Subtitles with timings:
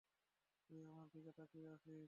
[0.69, 1.99] তুই আমার দিকে তাকিয়ে আছিস?